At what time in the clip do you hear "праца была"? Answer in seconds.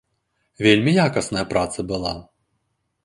1.53-2.17